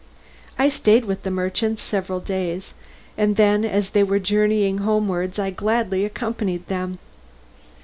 I 0.57 0.69
stayed 0.69 1.05
with 1.05 1.21
the 1.21 1.29
merchants 1.29 1.79
several 1.83 2.19
days, 2.21 2.73
and 3.19 3.35
then 3.35 3.63
as 3.63 3.91
they 3.91 4.01
were 4.01 4.17
journeying 4.17 4.79
homewards 4.79 5.37
I 5.37 5.51
gladly 5.51 6.05
accompanied 6.05 6.67
them. 6.69 6.97